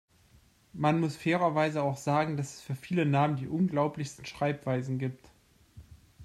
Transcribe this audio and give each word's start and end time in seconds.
Man 0.73 0.99
muss 0.99 1.15
fairerweise 1.15 1.83
auch 1.83 1.95
sagen, 1.95 2.35
dass 2.35 2.55
es 2.55 2.61
für 2.63 2.73
viele 2.73 3.05
Namen 3.05 3.35
die 3.35 3.47
unglaublichsten 3.47 4.25
Schreibweisen 4.25 4.97
gibt. 4.97 5.29